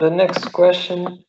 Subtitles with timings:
[0.00, 1.24] the next question,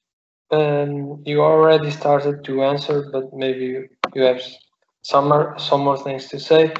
[0.51, 4.42] um, you already started to answer, but maybe you have
[5.04, 6.73] some more, some more things to say.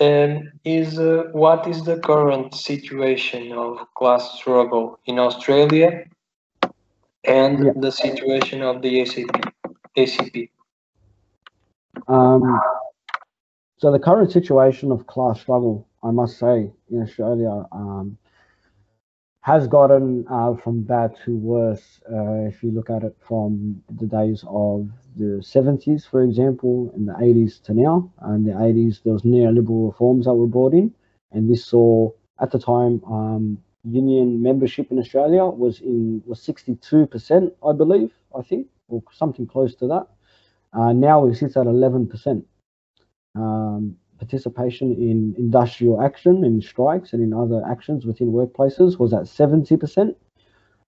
[0.00, 6.04] Um, is uh, what is the current situation of class struggle in Australia
[7.24, 7.72] and Yeah.
[7.76, 9.52] the situation of the ACP?
[9.96, 10.50] ACP.
[12.06, 12.60] Um,
[13.78, 18.16] so the current situation of class struggle, I must say, in Australia, um,
[19.40, 22.00] has gotten uh, from bad to worse.
[22.10, 27.06] Uh, if you look at it from the days of the 70s, for example, in
[27.06, 28.10] the 80s to now.
[28.26, 30.92] In the 80s, there was neoliberal reforms that were brought in,
[31.32, 37.52] and this saw at the time um, union membership in Australia was in was 62%,
[37.66, 40.06] I believe, I think, or something close to that.
[40.72, 42.44] Uh, now it sits at 11%.
[43.34, 49.22] Um, participation in industrial action, in strikes, and in other actions within workplaces was at
[49.22, 50.14] 70%.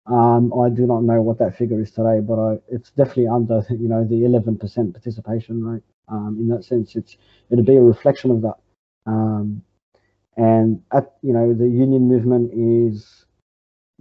[0.06, 3.64] Um, I do not know what that figure is today, but I, it's definitely under,
[3.70, 5.82] you know, the 11% participation rate.
[6.08, 7.16] Um, in that sense, it's
[7.50, 8.56] it'll be a reflection of that.
[9.06, 9.62] Um,
[10.36, 13.26] and at, you know, the union movement is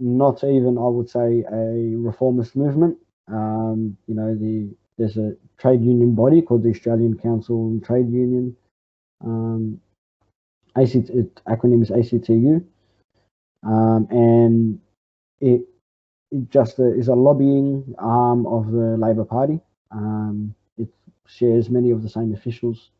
[0.00, 2.96] not even, I would say, a reformist movement.
[3.28, 8.10] Um, you know, the there's a trade union body called the Australian Council on Trade
[8.10, 8.56] Union.
[9.24, 9.80] Um,
[10.76, 12.64] ACT, it, acronym is ACTU,
[13.64, 14.80] um, and
[15.40, 15.62] it,
[16.30, 19.60] it just uh, is a lobbying arm of the Labor Party.
[19.90, 20.88] Um, it
[21.26, 22.90] shares many of the same officials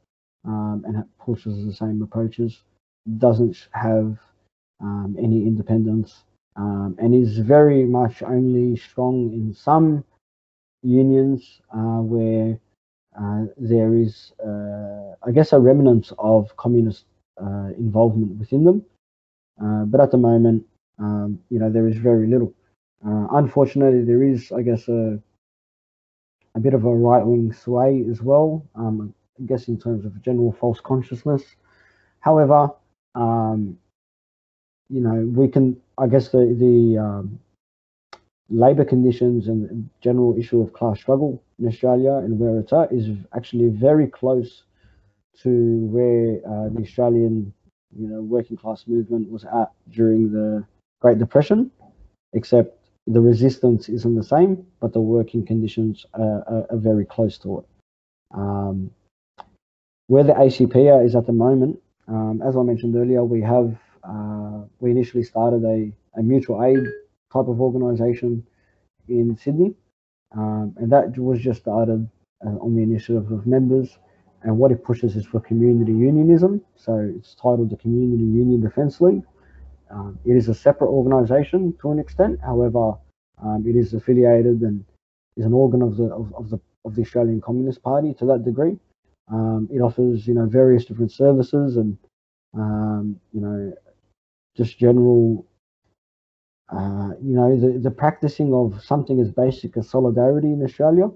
[0.44, 2.62] um, and pushes the same approaches.
[3.18, 4.18] Doesn't have
[4.80, 6.24] um, any independence
[6.56, 10.04] um, and is very much only strong in some
[10.82, 12.58] unions uh, where
[13.56, 17.04] there is, uh, I guess, a remnant of communist
[17.40, 18.84] uh, involvement within them.
[19.62, 20.64] Uh, but at the moment,
[20.98, 22.52] um, you know, there is very little.
[23.06, 25.18] Uh, unfortunately, there is, I guess, a,
[26.54, 30.20] a bit of a right wing sway as well, um, I guess, in terms of
[30.22, 31.42] general false consciousness.
[32.20, 32.70] However,
[33.14, 33.78] um,
[34.88, 37.40] you know, we can, I guess, the, the um,
[38.50, 42.92] labour conditions and the general issue of class struggle in Australia and where it's at
[42.92, 44.64] is actually very close
[45.42, 47.52] to where uh, the Australian,
[47.96, 50.64] you know, working class movement was at during the
[51.00, 51.70] Great Depression,
[52.32, 57.38] except the resistance isn't the same, but the working conditions are, are, are very close
[57.38, 57.66] to it.
[58.34, 58.90] Um,
[60.08, 64.62] where the ACP is at the moment, um, as I mentioned earlier, we have uh,
[64.80, 66.84] we initially started a, a mutual aid
[67.32, 68.44] type of organisation
[69.08, 69.74] in Sydney,
[70.36, 72.08] um, and that was just started
[72.44, 73.98] uh, on the initiative of members.
[74.42, 76.62] And what it pushes is for community unionism.
[76.74, 79.22] So it's titled the Community Union Defence League.
[79.90, 82.40] Um, it is a separate organisation to an extent.
[82.40, 82.94] However,
[83.42, 84.84] um, it is affiliated and
[85.36, 88.44] is an organ of the of, of the of the Australian Communist Party to that
[88.44, 88.78] degree.
[89.30, 91.98] Um, it offers you know various different services and
[92.54, 93.72] um, you know
[94.56, 95.46] just general
[96.72, 101.10] uh, you know the, the practicing of something as basic as solidarity in Australia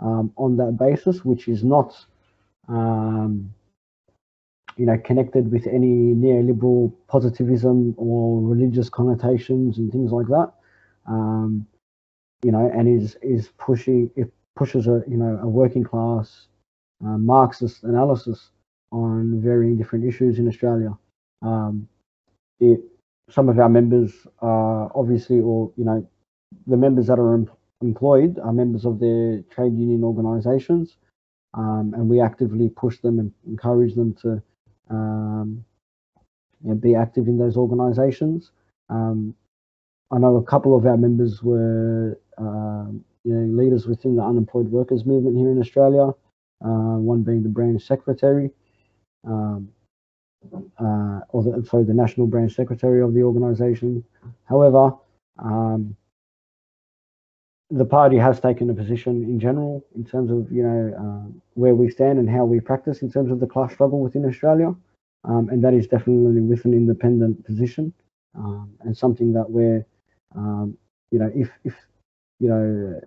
[0.00, 1.94] um, on that basis, which is not
[2.68, 3.52] um,
[4.76, 10.52] you know connected with any neoliberal positivism or religious connotations and things like that.
[11.06, 11.66] Um,
[12.44, 16.48] you know, and is is pushing it pushes a you know a working class
[17.04, 18.50] uh, Marxist analysis
[18.92, 20.96] on varying different issues in Australia.
[21.42, 21.88] Um,
[22.60, 22.80] it
[23.30, 26.08] some of our members are obviously, or you know,
[26.66, 27.50] the members that are em-
[27.82, 30.96] employed are members of their trade union organisations,
[31.54, 34.42] um, and we actively push them and encourage them to
[34.90, 35.64] um,
[36.62, 38.50] you know, be active in those organisations.
[38.88, 39.34] Um,
[40.10, 44.70] I know a couple of our members were um, you know leaders within the unemployed
[44.70, 46.10] workers movement here in Australia.
[46.64, 48.50] Uh, one being the branch secretary.
[49.24, 49.68] Um,
[50.78, 54.04] uh, or the, sorry, the national branch secretary of the organisation.
[54.44, 54.92] However,
[55.38, 55.96] um,
[57.70, 61.74] the party has taken a position in general in terms of you know uh, where
[61.74, 64.74] we stand and how we practice in terms of the class struggle within Australia,
[65.24, 67.92] um, and that is definitely with an independent position
[68.34, 69.84] um, and something that we're
[70.34, 70.76] um,
[71.10, 71.74] you know if if
[72.40, 73.00] you know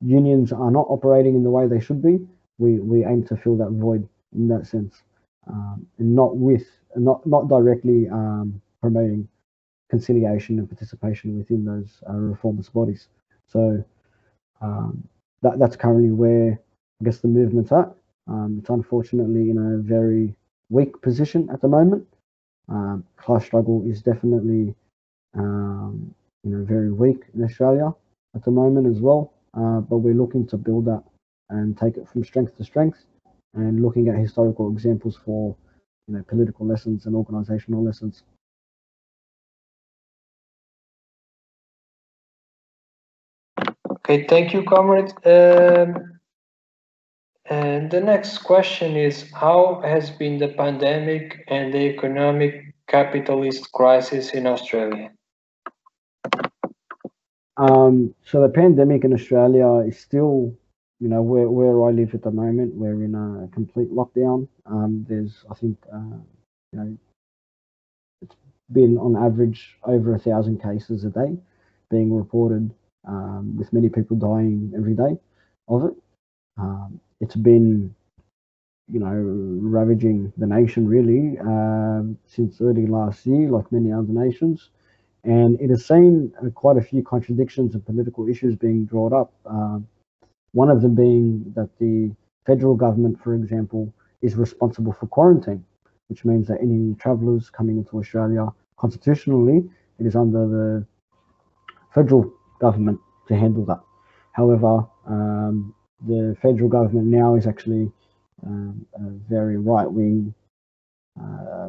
[0.00, 2.20] unions are not operating in the way they should be,
[2.58, 4.06] we we aim to fill that void
[4.36, 5.02] in that sense
[5.48, 9.28] um, and not with not not directly um, promoting
[9.90, 13.08] conciliation and participation within those uh, reformist bodies.
[13.46, 13.84] So
[14.60, 15.06] um,
[15.42, 16.58] that that's currently where
[17.00, 17.92] I guess the movement's at.
[18.26, 20.34] Um, it's unfortunately in a very
[20.70, 22.06] weak position at the moment.
[22.68, 24.74] Um, class struggle is definitely
[25.34, 27.92] um, you know, very weak in Australia
[28.34, 29.32] at the moment as well.
[29.54, 31.02] Uh, but we're looking to build that
[31.50, 33.04] and take it from strength to strength
[33.54, 35.56] and looking at historical examples for
[36.06, 38.24] you know political lessons and organizational lessons.
[43.90, 45.12] Okay, thank you, comrade.
[45.24, 46.20] Um,
[47.46, 54.30] and the next question is, how has been the pandemic and the economic capitalist crisis
[54.32, 55.10] in Australia?
[57.56, 60.54] Um, so the pandemic in Australia is still,
[61.00, 64.48] you know, where, where I live at the moment, we're in a complete lockdown.
[64.66, 66.18] Um, there's, I think, uh,
[66.72, 66.98] you know,
[68.22, 68.36] it's
[68.72, 71.36] been on average over a thousand cases a day
[71.90, 72.72] being reported,
[73.06, 75.18] um, with many people dying every day
[75.68, 75.94] of it.
[76.56, 77.94] Um, it's been,
[78.90, 84.70] you know, ravaging the nation really um, since early last year, like many other nations.
[85.24, 89.32] And it has seen uh, quite a few contradictions and political issues being brought up.
[89.46, 89.88] Um,
[90.54, 92.14] one of them being that the
[92.46, 93.92] federal government, for example,
[94.22, 95.64] is responsible for quarantine,
[96.08, 99.68] which means that any travellers coming into Australia constitutionally,
[99.98, 100.86] it is under the
[101.92, 102.98] federal government
[103.28, 103.80] to handle that.
[104.32, 105.74] However, um,
[106.06, 107.90] the federal government now is actually
[108.46, 110.34] um, a very right wing
[111.20, 111.68] uh,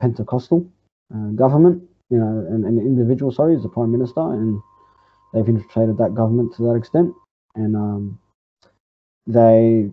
[0.00, 0.66] Pentecostal
[1.14, 4.60] uh, government, you know, an, an individual, sorry, is the prime minister, and
[5.32, 7.12] they've infiltrated that government to that extent.
[7.54, 8.18] And um,
[9.26, 9.90] they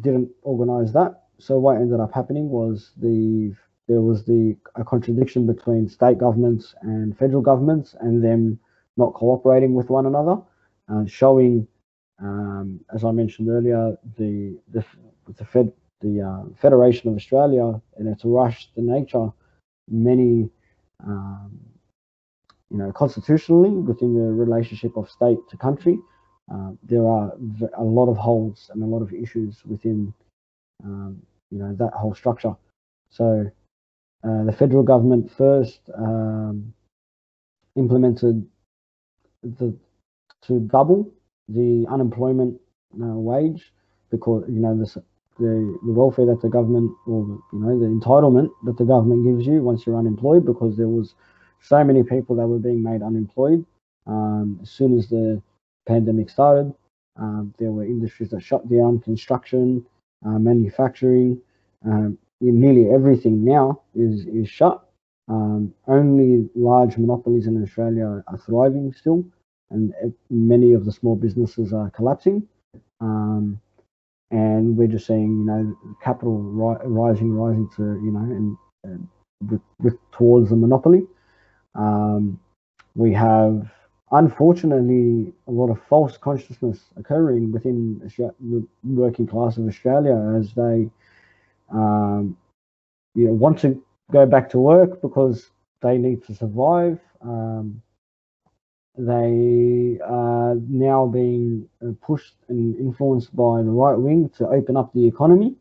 [0.00, 1.22] didn't organize that.
[1.38, 3.54] So what ended up happening was the
[3.86, 8.58] there was the a contradiction between state governments and federal governments, and them
[8.96, 10.36] not cooperating with one another,
[10.92, 11.66] uh, showing,
[12.20, 14.84] um, as I mentioned earlier, the the
[15.38, 19.32] the Fed the uh, Federation of Australia and its rush to nature,
[19.88, 20.50] many
[21.06, 21.58] um,
[22.70, 25.98] you know constitutionally within the relationship of state to country,
[26.52, 27.32] uh, there are
[27.76, 30.12] a lot of holes and a lot of issues within
[30.84, 32.54] um, you know that whole structure.
[33.10, 33.50] So
[34.24, 36.72] uh, the federal government first um,
[37.76, 38.46] implemented
[39.42, 39.74] the
[40.42, 41.10] to double
[41.48, 42.60] the unemployment
[43.02, 43.72] uh, wage
[44.10, 44.96] because you know this
[45.38, 49.46] the, the welfare that the government or you know the entitlement that the government gives
[49.46, 51.14] you once you're unemployed because there was
[51.60, 53.64] so many people that were being made unemployed
[54.06, 55.40] um, as soon as the
[55.92, 56.72] pandemic started
[57.16, 59.84] um, there were industries that shut down construction
[60.26, 61.40] uh, manufacturing
[61.84, 64.88] um, nearly everything now is is shut
[65.28, 69.24] um, only large monopolies in Australia are thriving still,
[69.70, 69.92] and
[70.30, 72.48] many of the small businesses are collapsing.
[73.00, 73.60] Um,
[74.30, 79.08] and we're just seeing, you know, capital ri- rising, rising to, you know, and, and
[79.50, 81.06] with, with, towards the monopoly.
[81.74, 82.40] Um,
[82.94, 83.70] we have,
[84.12, 90.90] unfortunately, a lot of false consciousness occurring within the working class of Australia as they,
[91.70, 92.36] um,
[93.14, 93.82] you know, want to
[94.12, 95.50] go back to work because
[95.82, 96.98] they need to survive.
[97.20, 97.82] Um,
[98.98, 104.92] they are now being uh, pushed and influenced by the right wing to open up
[104.92, 105.54] the economy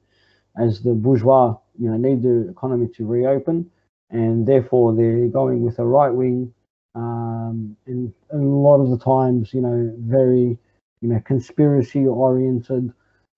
[0.59, 3.69] as the bourgeois you know need the economy to reopen
[4.09, 6.51] and therefore they're going with a right wing
[6.95, 10.57] um, and, and, a lot of the times you know very
[11.01, 12.91] you know conspiracy oriented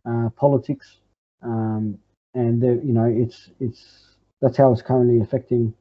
[0.05, 0.97] uh, politics
[1.41, 1.97] um,
[2.33, 5.73] and you know it's it's that's how it's currently affecting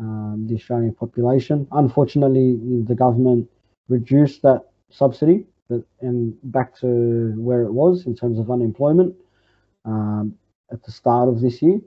[0.00, 1.66] um, the Australian population.
[1.72, 3.48] Unfortunately, the government
[3.88, 9.14] reduced that subsidy that, and back to where it was in terms of unemployment
[9.84, 10.34] um,
[10.72, 11.80] at the start of this year,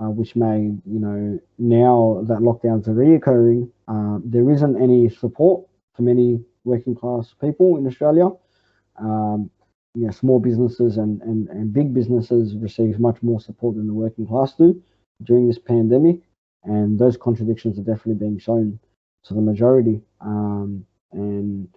[0.00, 5.66] uh, which may, you know, now that lockdowns are reoccurring, uh, there isn't any support
[5.94, 8.30] for many working class people in Australia.
[8.98, 9.50] Um,
[9.94, 13.92] you know, small businesses and, and, and big businesses receive much more support than the
[13.92, 14.80] working class do
[15.24, 16.20] during this pandemic,
[16.64, 18.78] and those contradictions are definitely being shown
[19.24, 20.00] to the majority.
[20.20, 21.68] Um, and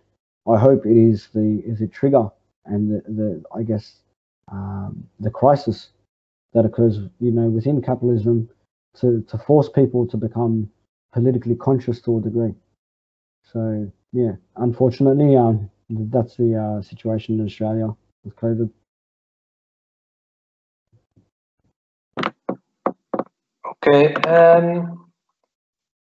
[0.47, 2.29] I hope it is the is a trigger
[2.65, 4.01] and the, the I guess
[4.51, 5.89] um, the crisis
[6.53, 8.49] that occurs, you know, within capitalism
[8.99, 10.69] to to force people to become
[11.13, 12.53] politically conscious to a degree.
[13.43, 18.69] So yeah, unfortunately, um, that's the uh, situation in Australia with COVID.
[23.83, 24.13] Okay.
[24.13, 25.09] Um,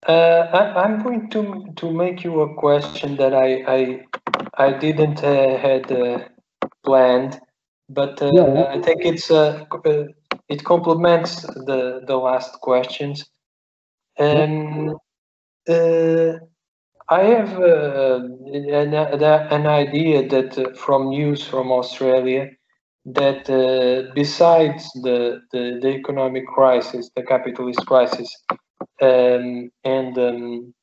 [0.06, 0.12] uh,
[0.52, 4.04] I, am going to to make you a question that I I,
[4.56, 6.28] I didn't uh, had uh,
[6.84, 7.40] planned,
[7.88, 8.66] but uh, yeah.
[8.70, 9.64] I think it's uh,
[10.48, 13.24] it complements the the last questions.
[14.18, 14.96] Um,
[17.08, 18.20] I have uh,
[18.52, 22.50] an, an, idea that uh, from news from Australia
[23.06, 28.28] that uh, besides the, the, the, economic crisis, the capitalist crisis,
[29.00, 30.74] um, and um,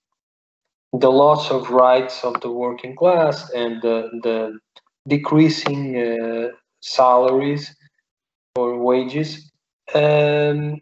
[0.93, 4.57] the loss of rights of the working class and the, the
[5.07, 6.47] decreasing uh,
[6.79, 7.75] salaries
[8.55, 9.51] or wages,
[9.93, 10.81] um,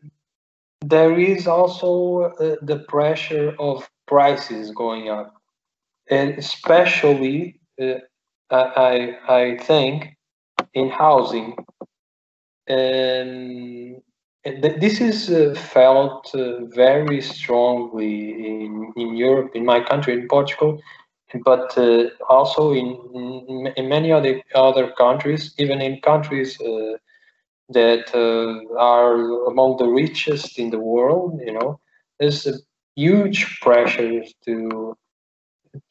[0.81, 5.33] there is also uh, the pressure of prices going up,
[6.09, 7.95] and especially uh,
[8.49, 10.17] I I think
[10.73, 11.55] in housing.
[12.67, 14.01] And
[14.43, 18.31] this is uh, felt uh, very strongly
[18.63, 20.81] in, in Europe, in my country, in Portugal,
[21.43, 26.97] but uh, also in, in, in many other other countries, even in countries uh,
[27.73, 31.39] that uh, are among the richest in the world.
[31.45, 31.79] You know,
[32.19, 32.53] there's a
[32.95, 34.95] huge pressure to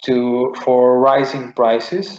[0.04, 2.18] to for rising prices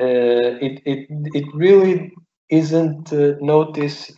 [0.00, 2.12] uh, it, it, it really
[2.50, 4.12] isn't uh, noticed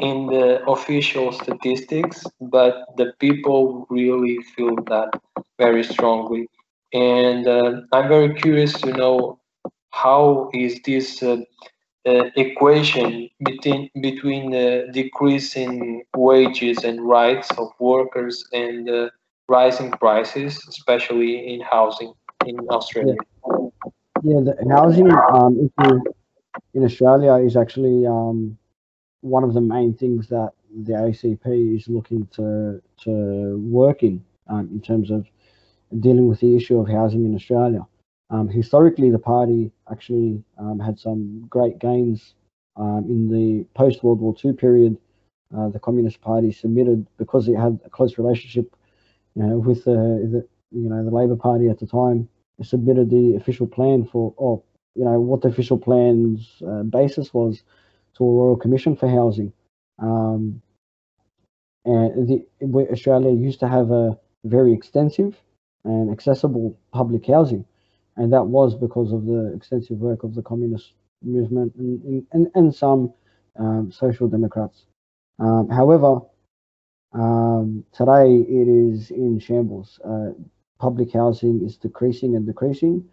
[0.00, 5.10] in the official statistics, but the people really feel that
[5.58, 6.48] very strongly.
[6.92, 9.38] And uh, I'm very curious to know
[9.90, 11.22] how is this
[12.04, 19.10] uh, uh, equation between between uh, decreasing wages and rights of workers and
[19.48, 22.12] rising prices, especially in housing
[22.46, 23.16] in Australia.
[23.46, 23.68] Yeah.
[24.24, 26.00] Yeah, the housing um, issue
[26.74, 28.56] in Australia is actually um,
[29.20, 30.52] one of the main things that
[30.84, 35.26] the ACP is looking to to work in um, in terms of
[36.00, 37.84] dealing with the issue of housing in Australia.
[38.32, 42.34] Um, historically, the party actually um, had some great gains
[42.76, 44.96] um, in the post World War II period.
[45.56, 48.74] Uh, the Communist Party submitted because it had a close relationship,
[49.34, 52.28] you know, with the, you know the Labor Party at the time
[52.62, 54.62] submitted the official plan for, or
[54.94, 57.62] you know, what the official plan's uh, basis was
[58.16, 59.52] to a royal commission for housing.
[59.98, 60.60] Um,
[61.84, 62.46] and the,
[62.92, 65.36] Australia used to have a very extensive
[65.84, 67.64] and accessible public housing,
[68.16, 70.92] and that was because of the extensive work of the communist
[71.22, 73.12] movement and, and, and some
[73.58, 74.84] um, social democrats.
[75.38, 76.20] Um, however,
[77.12, 80.00] um, today it is in shambles.
[80.04, 80.30] Uh,
[80.78, 83.04] public housing is decreasing and decreasing.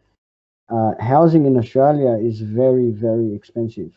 [0.70, 3.91] Uh, housing in Australia is very, very expensive,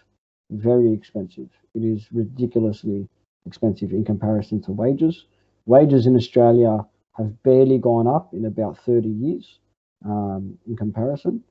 [0.51, 1.49] very expensive.
[1.75, 3.09] It is ridiculously
[3.47, 5.27] expensive in comparison to wages.
[5.67, 9.59] Wages in Australia have barely gone up in about 30 years
[10.05, 11.43] um, in comparison,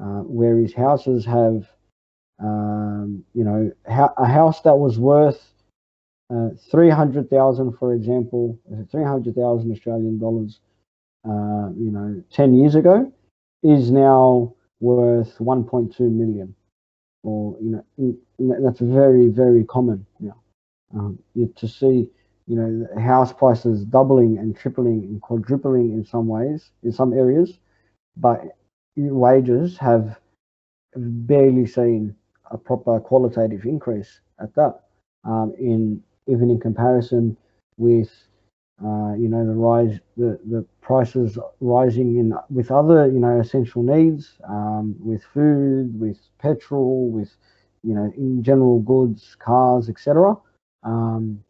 [0.00, 1.68] uh, whereas houses have,
[2.42, 5.52] um, you know, a house that was worth
[6.34, 8.58] uh, 300,000, for example,
[8.90, 10.60] 300,000 Australian dollars
[11.26, 13.10] uh, you know, 10 years ago
[13.62, 16.54] is now worth 1.2 million
[17.22, 20.36] or, you know, in, in, that's very, very common now.
[20.94, 21.18] Um,
[21.56, 22.10] to see,
[22.46, 27.58] you know, house prices doubling and tripling and quadrupling in some ways, in some areas,
[28.16, 28.56] but
[28.96, 30.18] wages have
[30.96, 32.14] barely seen
[32.50, 34.80] a proper qualitative increase at that.
[35.24, 37.36] Um, in even in comparison
[37.78, 38.10] with
[38.84, 43.82] uh, you know the rise the the prices rising in with other you know essential
[43.82, 47.36] needs um, with food with petrol with
[47.82, 50.36] you know in general goods cars etc
[50.82, 51.42] um,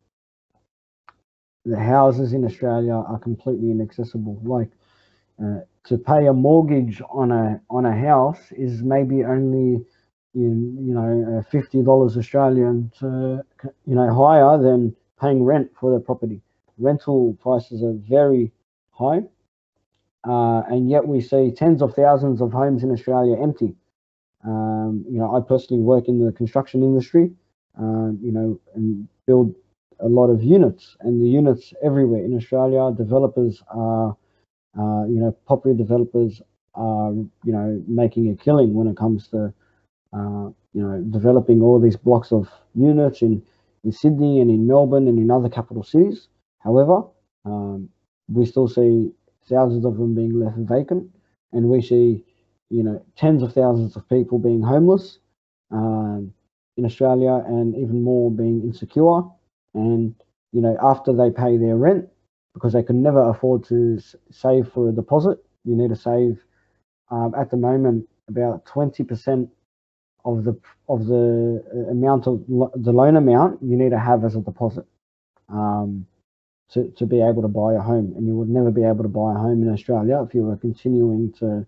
[1.64, 4.71] the houses in australia are completely inaccessible like
[5.43, 9.85] uh, to pay a mortgage on a on a house is maybe only
[10.35, 13.45] in you know uh, fifty dollars Australian to
[13.87, 16.41] you know higher than paying rent for the property
[16.79, 18.53] rental prices are very
[18.91, 19.23] high,
[20.29, 23.75] uh, and yet we see tens of thousands of homes in Australia empty.
[24.45, 27.33] Um, you know, I personally work in the construction industry,
[27.79, 29.55] um, you know, and build
[30.00, 34.17] a lot of units, and the units everywhere in Australia, developers are,
[34.78, 36.43] uh, you know, property developers
[36.75, 39.52] are, you know, making a killing when it comes to,
[40.12, 43.43] uh, you know, developing all these blocks of units in,
[43.85, 46.28] in Sydney and in Melbourne and in other capital cities.
[46.59, 47.02] However,
[47.45, 47.88] um,
[48.28, 49.11] we still see
[49.49, 51.09] thousands of them being left vacant,
[51.52, 52.25] and we see,
[52.71, 55.19] you know, tens of thousands of people being homeless
[55.71, 56.33] um,
[56.76, 59.23] in Australia, and even more being insecure.
[59.75, 60.14] And
[60.52, 62.09] you know, after they pay their rent,
[62.55, 66.43] because they can never afford to save for a deposit, you need to save.
[67.11, 69.51] Um, at the moment, about twenty percent
[70.25, 70.59] of the
[70.89, 74.41] of the uh, amount of lo- the loan amount you need to have as a
[74.41, 74.87] deposit.
[75.49, 76.07] Um,
[76.73, 78.15] to, to be able to buy a home.
[78.17, 80.57] And you would never be able to buy a home in Australia if you were
[80.57, 81.67] continuing to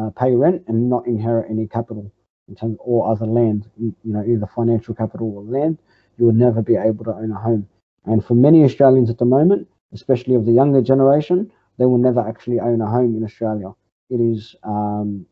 [0.00, 2.12] uh, pay rent and not inherit any capital
[2.48, 5.78] in terms or other land, you know, either financial capital or land.
[6.18, 7.68] You would never be able to own a home.
[8.06, 12.20] And for many Australians at the moment, especially of the younger generation, they will never
[12.20, 13.72] actually own a home in Australia.
[14.10, 15.26] It is um,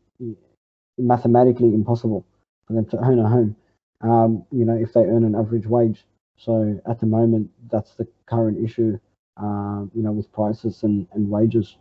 [0.97, 2.25] mathematically impossible
[2.67, 3.55] for them to own a home,
[4.01, 6.05] um, you know, if they earn an average wage.
[6.37, 8.99] So at the moment, that's the current issue,
[9.37, 11.77] uh, you know, with prices and, and wages.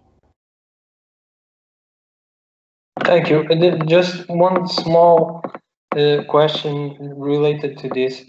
[3.04, 3.44] Thank you.
[3.86, 5.42] Just one small
[5.96, 8.24] uh, question related to this.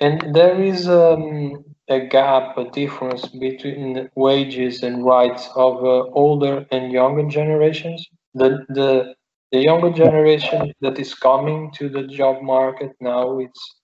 [0.00, 6.66] And there is um, a gap, a difference between wages and rights of uh, older
[6.70, 8.06] and younger generations.
[8.34, 9.14] The, the
[9.52, 13.76] the younger generation that is coming to the job market now, it's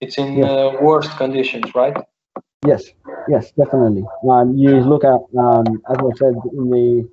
[0.00, 0.50] it's in yes.
[0.50, 1.96] uh, worst conditions, right?
[2.66, 2.84] Yes,
[3.28, 4.04] yes, definitely.
[4.28, 7.08] Um, you look at, um, as I said, in the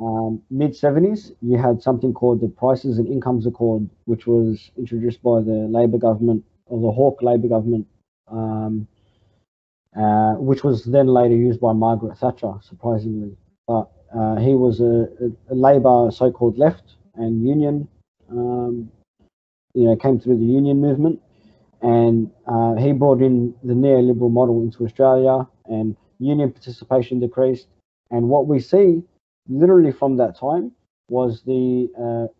[0.00, 5.22] um, mid 70s, you had something called the Prices and Incomes Accord, which was introduced
[5.22, 7.86] by the Labor government or the Hawke Labor government,
[8.28, 8.88] um,
[9.96, 13.36] uh, which was then later used by Margaret Thatcher, surprisingly.
[13.66, 15.08] But uh, he was a,
[15.50, 17.88] a, Labor so-called left and union,
[18.30, 18.90] um,
[19.74, 21.20] you know, came through the union movement,
[21.82, 27.66] and uh, he brought in the neoliberal model into Australia, and union participation decreased.
[28.10, 29.02] And what we see,
[29.48, 30.72] literally from that time,
[31.08, 32.32] was the uh,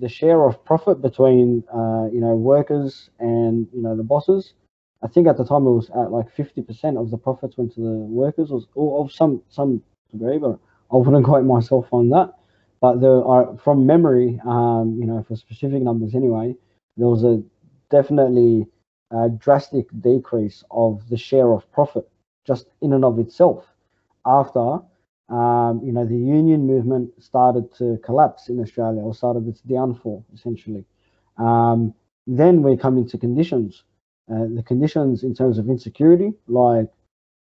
[0.00, 4.54] the share of profit between uh, you know workers and you know the bosses.
[5.02, 7.74] I think at the time it was at like fifty percent of the profits went
[7.74, 10.58] to the workers, or, or of some some degree, but
[10.92, 12.34] I wouldn't quote myself on that,
[12.80, 16.56] but there are from memory, um, you know, for specific numbers anyway,
[16.96, 17.42] there was a
[17.90, 18.66] definitely
[19.10, 22.08] a drastic decrease of the share of profit
[22.46, 23.66] just in and of itself
[24.26, 24.80] after
[25.28, 30.24] um, you know the union movement started to collapse in Australia or started its downfall
[30.34, 30.84] essentially.
[31.36, 31.94] Um,
[32.26, 33.84] then we come into conditions,
[34.30, 36.88] uh, the conditions in terms of insecurity, like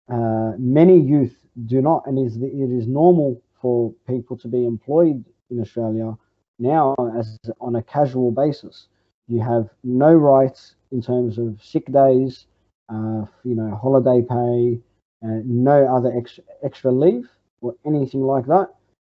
[0.08, 4.66] uh, many youth do not, and is the, it is normal for people to be
[4.66, 6.16] employed in Australia
[6.58, 8.88] now as on a casual basis.
[9.28, 12.46] You have no rights in terms of sick days,
[12.88, 14.80] uh, you know, holiday pay,
[15.24, 17.28] uh, no other extra, extra leave
[17.60, 18.68] or anything like that.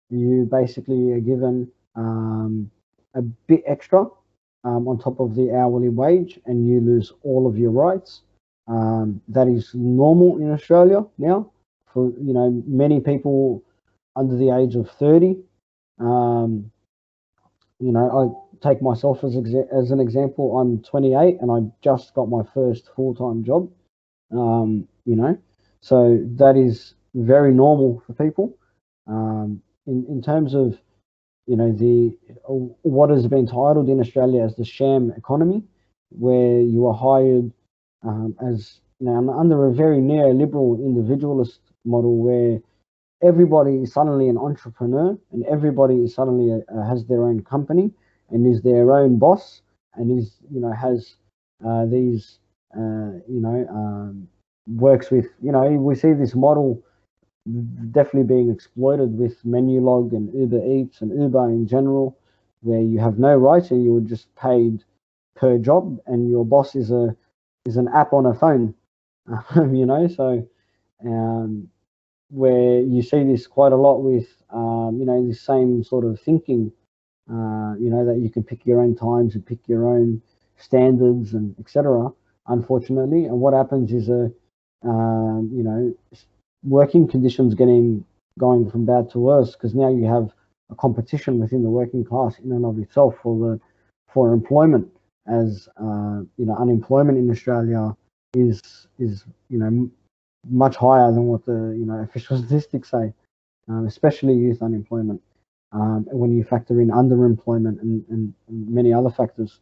[0.10, 2.72] You basically are given um,
[3.14, 4.06] a bit extra
[4.66, 8.22] um, on top of the hourly wage, and you lose all of your rights.
[8.68, 11.52] Um, that is normal in Australia now
[11.94, 13.64] for you know many people
[14.16, 15.38] under the age of 30
[16.00, 16.72] um,
[17.80, 20.58] you know i take myself as, as an example.
[20.58, 23.70] I'm 28 and i just got my first full-time job.
[24.32, 25.38] Um, you know
[25.82, 28.58] so that is very normal for people.
[29.08, 30.80] Um, in, in terms of
[31.48, 32.16] you know the
[32.82, 35.64] what has been titled in australia as the sham economy
[36.10, 37.52] where you are hired
[38.04, 42.60] um, as know, under a very neoliberal individualist model where
[43.22, 47.92] everybody is suddenly an entrepreneur and everybody is suddenly a, uh, has their own company
[48.30, 49.62] and is their own boss
[49.96, 51.16] and is you know has
[51.66, 52.40] uh, these
[52.76, 54.28] uh, you know um,
[54.68, 56.82] works with you know we see this model
[57.92, 62.18] definitely being exploited with Menulog and Uber Eats and Uber in general,
[62.62, 64.84] where you have no and you are just paid
[65.36, 67.16] per job, and your boss is a
[67.66, 68.74] is an app on a phone,
[69.56, 70.08] you know.
[70.08, 70.48] So
[71.06, 71.70] um,
[72.30, 76.20] where you see this quite a lot with, um, you know, the same sort of
[76.20, 76.72] thinking,
[77.30, 80.22] uh, you know, that you can pick your own times and pick your own
[80.58, 82.10] standards and etc.
[82.48, 84.32] Unfortunately, and what happens is a,
[84.84, 85.94] um, you know,
[86.66, 88.04] working conditions getting
[88.40, 90.34] going from bad to worse because now you have
[90.72, 93.60] a competition within the working class in and of itself for the
[94.12, 94.88] for employment
[95.28, 97.96] as uh, you know unemployment in Australia
[98.34, 98.62] is
[99.00, 99.90] is you know
[100.50, 103.14] much higher than what the you know official statistics say,
[103.68, 105.22] um, especially youth unemployment.
[105.72, 109.60] Um, when you factor in underemployment and, and, many other factors,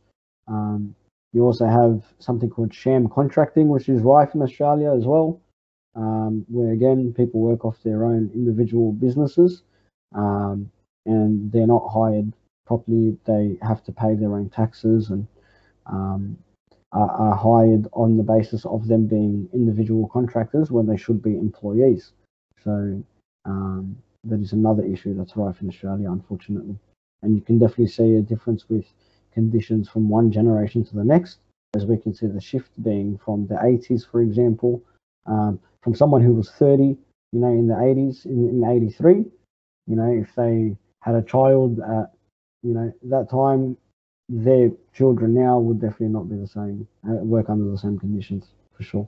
[0.47, 0.93] um,
[1.31, 5.41] you also have something called sham contracting, which is rife in Australia as well,
[5.95, 9.63] um, where again people work off their own individual businesses
[10.15, 10.71] um,
[11.05, 12.33] and they're not hired
[12.65, 13.17] properly.
[13.25, 15.27] They have to pay their own taxes and
[15.85, 16.37] um,
[16.91, 21.37] are, are hired on the basis of them being individual contractors when they should be
[21.37, 22.11] employees.
[22.63, 23.03] So
[23.45, 26.77] um, that is another issue that's rife in Australia, unfortunately.
[27.21, 28.85] And you can definitely see a difference with
[29.33, 31.39] conditions from one generation to the next,
[31.75, 34.81] as we can see the shift being from the 80s, for example,
[35.25, 36.97] Um, from someone who was 30, you
[37.39, 39.25] know, in the 80s, in, in 83,
[39.87, 42.11] you know, if they had a child at,
[42.61, 43.77] you know, that time,
[44.29, 48.45] their children now would definitely not be the same, uh, work under the same conditions
[48.75, 49.07] for sure.